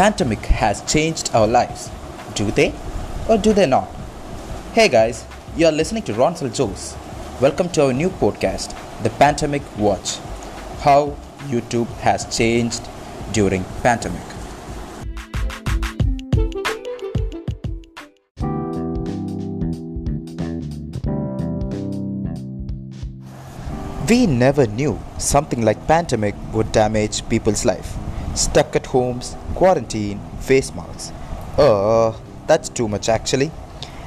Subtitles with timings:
[0.00, 1.90] pandemic has changed our lives.
[2.34, 2.72] Do they?
[3.28, 3.86] Or do they not?
[4.72, 6.96] Hey guys, you are listening to Ronsel Joes.
[7.38, 10.16] Welcome to our new podcast, The Pandemic Watch.
[10.80, 11.14] How
[11.48, 12.88] YouTube has changed
[13.32, 14.22] during pandemic.
[24.08, 27.98] We never knew something like pandemic would damage people's life.
[28.34, 31.12] Stuck homes, quarantine, face masks.
[31.58, 32.12] Uh,
[32.46, 33.50] that's too much actually.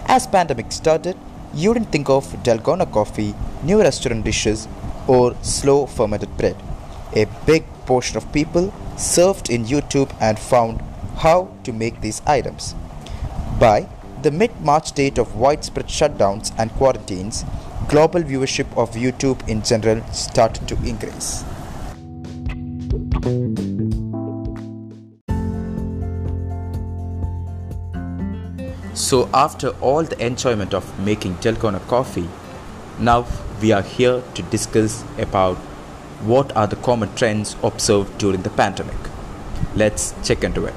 [0.05, 1.17] As pandemic started,
[1.53, 3.33] you didn't think of Dalgona coffee,
[3.63, 4.67] new restaurant dishes,
[5.07, 6.55] or slow fermented bread.
[7.15, 10.81] A big portion of people surfed in YouTube and found
[11.17, 12.75] how to make these items.
[13.59, 13.87] By
[14.23, 17.45] the mid March date of widespread shutdowns and quarantines,
[17.87, 21.43] global viewership of YouTube in general started to increase.
[29.03, 32.29] So, after all the enjoyment of making Dalgona coffee,
[32.97, 33.25] now
[33.61, 35.57] we are here to discuss about
[36.31, 38.95] what are the common trends observed during the pandemic.
[39.75, 40.73] Let's check into it.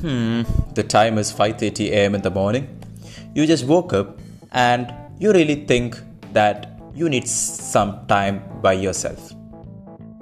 [0.00, 0.42] Hmm,
[0.74, 2.16] the time is 5:30 a.m.
[2.16, 2.66] in the morning.
[3.36, 4.18] You just woke up
[4.50, 6.00] and you really think
[6.32, 9.32] that you need some time by yourself.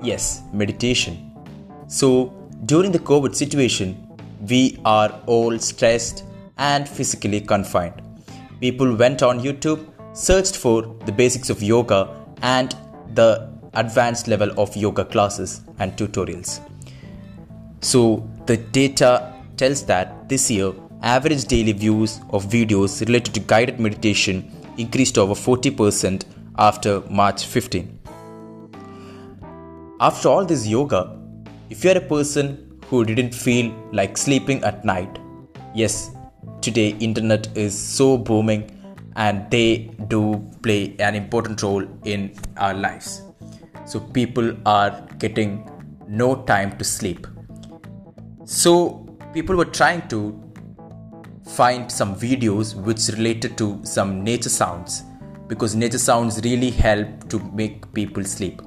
[0.02, 1.32] Yes, meditation.
[1.86, 2.32] So,
[2.66, 4.06] during the COVID situation,
[4.48, 6.24] we are all stressed
[6.58, 8.02] and physically confined.
[8.60, 12.74] People went on YouTube, searched for the basics of yoga and
[13.14, 16.60] the advanced level of yoga classes and tutorials.
[17.80, 20.72] So, the data tells that this year,
[21.02, 26.24] average daily views of videos related to guided meditation increased over 40%
[26.58, 27.98] after March 15.
[30.00, 31.18] After all this yoga,
[31.70, 35.18] if you are a person who didn't feel like sleeping at night,
[35.74, 36.10] yes,
[36.60, 38.70] today internet is so booming
[39.16, 43.22] and they do play an important role in our lives.
[43.84, 45.70] So people are getting
[46.08, 47.26] no time to sleep.
[48.44, 50.42] So people were trying to
[51.44, 55.04] find some videos which related to some nature sounds
[55.48, 58.60] because nature sounds really help to make people sleep.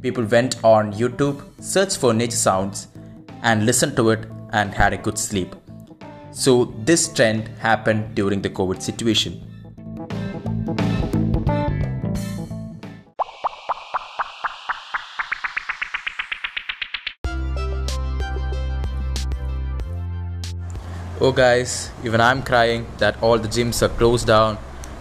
[0.00, 2.88] People went on YouTube, searched for nature sounds,
[3.42, 5.54] and listened to it and had a good sleep.
[6.30, 9.48] So, this trend happened during the COVID situation.
[21.20, 24.58] Oh, guys, even I'm crying that all the gyms are closed down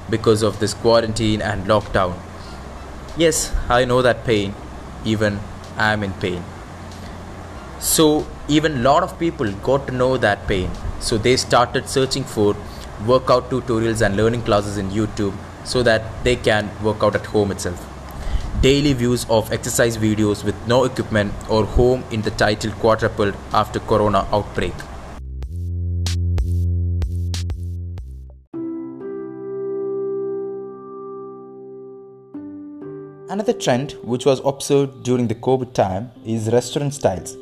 [0.10, 2.16] because of this quarantine and lockdown.
[3.18, 4.56] Yes, I know that pain,
[5.06, 5.40] even
[5.78, 6.44] I'm in pain.
[7.80, 10.70] So, even a lot of people got to know that pain,
[11.00, 12.56] so they started searching for
[13.08, 17.52] workout tutorials and learning classes in YouTube so that they can work out at home
[17.52, 17.88] itself.
[18.62, 23.80] Daily views of exercise videos with no equipment or home in the title quadrupled after
[23.80, 24.74] corona outbreak.
[33.34, 37.38] Another trend which was observed during the COVID time is restaurant styles.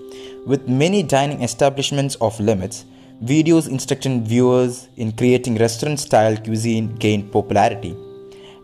[0.45, 2.85] With many dining establishments off limits,
[3.23, 7.97] videos instructing viewers in creating restaurant style cuisine gained popularity.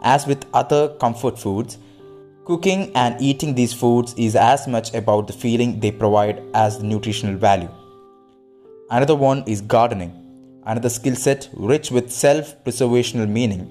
[0.03, 1.79] As with other comfort foods,
[2.45, 6.83] cooking and eating these foods is as much about the feeling they provide as the
[6.83, 7.71] nutritional value.
[8.91, 10.13] Another one is gardening,
[10.67, 13.63] another skill set rich with self preservational meaning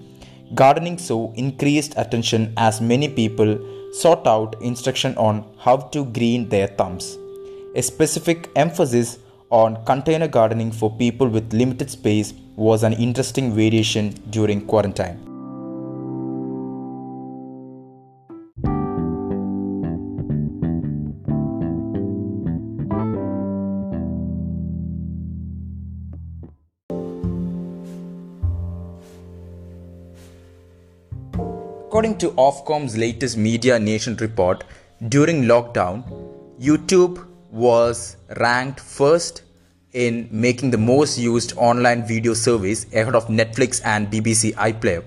[0.52, 3.58] Gardening so increased attention as many people
[3.92, 7.16] sought out instruction on how to green their thumbs.
[7.74, 9.18] A specific emphasis
[9.50, 15.33] on container gardening for people with limited space was an interesting variation during quarantine.
[31.94, 34.64] According to Ofcom's latest Media Nation report,
[35.10, 36.02] during lockdown,
[36.60, 39.42] YouTube was ranked first
[39.92, 45.04] in making the most used online video service ahead of Netflix and BBC iPlayer.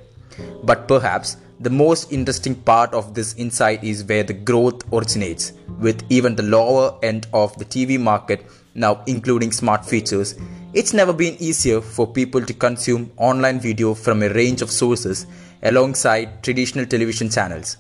[0.64, 5.52] But perhaps the most interesting part of this insight is where the growth originates,
[5.82, 8.46] with even the lower end of the TV market
[8.76, 10.36] now including smart features
[10.74, 15.26] It's never been easier for people to consume online video from a range of sources
[15.64, 17.78] alongside traditional television channels.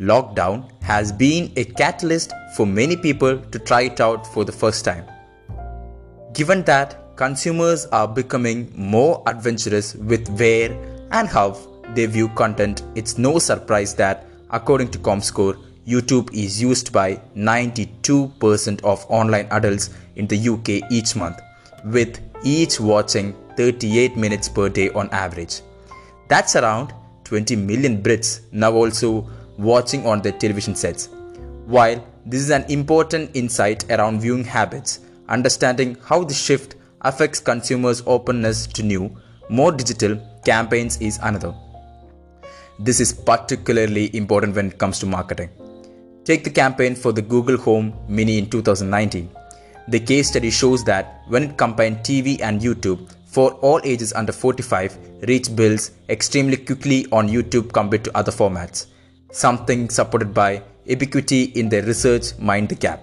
[0.00, 4.84] Lockdown has been a catalyst for many people to try it out for the first
[4.84, 5.04] time.
[6.34, 10.72] Given that consumers are becoming more adventurous with where
[11.12, 11.56] and how
[11.94, 18.82] they view content, it's no surprise that, according to ComScore, YouTube is used by 92%
[18.82, 21.40] of online adults in the UK each month,
[21.86, 25.60] with each watching 38 minutes per day on average.
[26.28, 26.92] That's around
[27.24, 29.28] 20 million Brits now also
[29.58, 31.08] watching on their television sets.
[31.66, 38.02] While this is an important insight around viewing habits, understanding how the shift affects consumers'
[38.06, 39.16] openness to new,
[39.48, 41.54] more digital campaigns is another.
[42.78, 45.50] This is particularly important when it comes to marketing.
[46.24, 49.30] Take the campaign for the Google Home Mini in 2019.
[49.88, 54.32] The case study shows that when it combined TV and YouTube for all ages under
[54.32, 54.98] 45,
[55.28, 58.86] reach builds extremely quickly on YouTube compared to other formats
[59.36, 63.02] something supported by Ebiquity in their research Mind the Gap.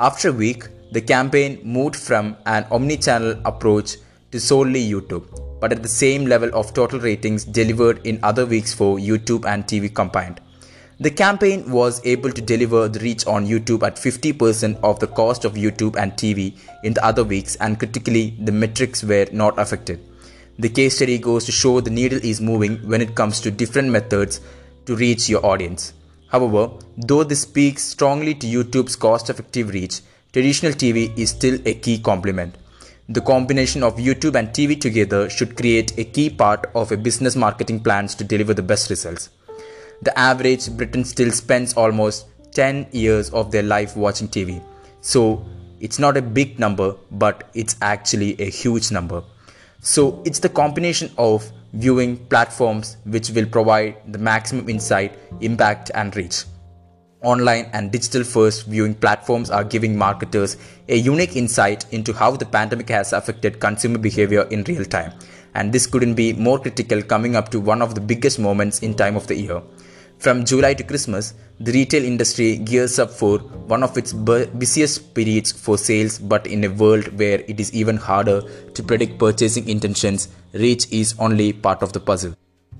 [0.00, 3.96] After a week, the campaign moved from an omni-channel approach
[4.32, 5.26] to solely YouTube,
[5.60, 9.64] but at the same level of total ratings delivered in other weeks for YouTube and
[9.64, 10.40] TV combined.
[11.02, 15.44] The campaign was able to deliver the reach on YouTube at 50% of the cost
[15.44, 19.98] of YouTube and TV in the other weeks, and critically, the metrics were not affected.
[20.60, 23.88] The case study goes to show the needle is moving when it comes to different
[23.88, 24.40] methods
[24.86, 25.92] to reach your audience.
[26.28, 30.02] However, though this speaks strongly to YouTube's cost effective reach,
[30.32, 32.54] traditional TV is still a key complement.
[33.08, 37.34] The combination of YouTube and TV together should create a key part of a business
[37.34, 39.30] marketing plans to deliver the best results.
[40.02, 44.60] The average Briton still spends almost 10 years of their life watching TV.
[45.00, 45.46] So,
[45.78, 49.22] it's not a big number, but it's actually a huge number.
[49.80, 56.14] So, it's the combination of viewing platforms which will provide the maximum insight, impact, and
[56.16, 56.44] reach.
[57.22, 60.56] Online and digital first viewing platforms are giving marketers
[60.88, 65.12] a unique insight into how the pandemic has affected consumer behavior in real time.
[65.54, 68.94] And this couldn't be more critical coming up to one of the biggest moments in
[68.94, 69.62] time of the year.
[70.22, 73.38] From July to Christmas, the retail industry gears up for
[73.72, 77.96] one of its busiest periods for sales, but in a world where it is even
[77.96, 78.40] harder
[78.74, 82.36] to predict purchasing intentions, reach is only part of the puzzle.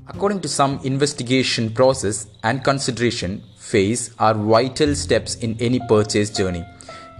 [0.06, 6.64] According to some investigation process and consideration phase are vital steps in any purchase journey.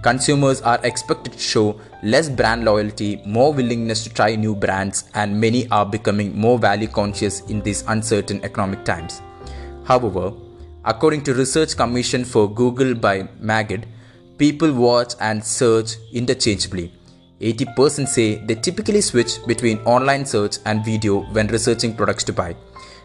[0.05, 5.41] Consumers are expected to show less brand loyalty, more willingness to try new brands, and
[5.41, 9.21] many are becoming more value conscious in these uncertain economic times.
[9.84, 10.32] However,
[10.84, 13.84] according to research commissioned for Google by Magid,
[14.38, 16.93] people watch and search interchangeably.
[17.40, 22.55] 80% say they typically switch between online search and video when researching products to buy.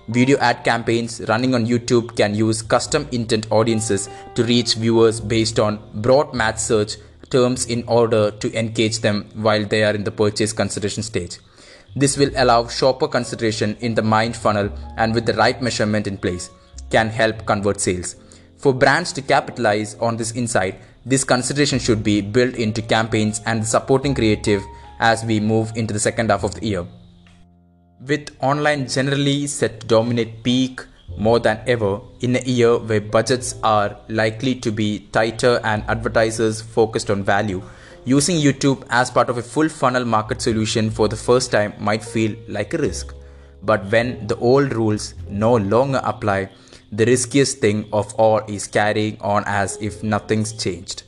[0.09, 5.59] Video ad campaigns running on YouTube can use custom intent audiences to reach viewers based
[5.59, 6.97] on broad match search
[7.30, 11.39] terms in order to engage them while they are in the purchase consideration stage.
[11.95, 16.18] This will allow shopper consideration in the mind funnel and with the right measurement in
[16.18, 16.51] place
[16.89, 18.16] can help convert sales.
[18.57, 23.66] For brands to capitalize on this insight, this consideration should be built into campaigns and
[23.66, 24.63] supporting creative
[25.00, 26.86] as we move into the second half of the year.
[28.06, 30.81] With online generally set to dominate peak
[31.18, 36.61] more than ever in a year where budgets are likely to be tighter and advertisers
[36.61, 37.61] focused on value,
[38.06, 42.04] using YouTube as part of a full funnel market solution for the first time might
[42.04, 43.14] feel like a risk.
[43.64, 46.50] But when the old rules no longer apply,
[46.91, 51.03] the riskiest thing of all is carrying on as if nothing's changed.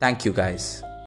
[0.00, 0.82] Thank you, guys.